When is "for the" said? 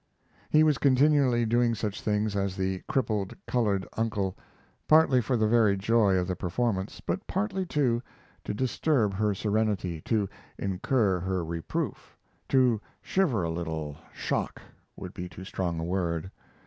5.21-5.47